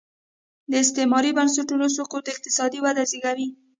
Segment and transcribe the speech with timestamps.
[0.71, 3.47] د استعماري بنسټونو سقوط اقتصادي وده وزېږوي.